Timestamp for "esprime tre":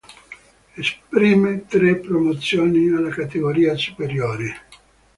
0.77-1.95